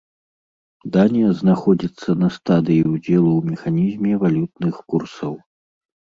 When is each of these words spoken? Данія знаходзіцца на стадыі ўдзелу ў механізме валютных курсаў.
Данія 0.95 1.29
знаходзіцца 1.41 2.09
на 2.21 2.29
стадыі 2.39 2.81
ўдзелу 2.93 3.29
ў 3.35 3.41
механізме 3.51 4.19
валютных 4.27 4.83
курсаў. 4.95 5.33